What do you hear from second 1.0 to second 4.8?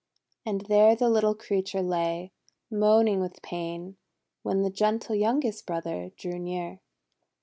little creature lay, moaning with pain, when the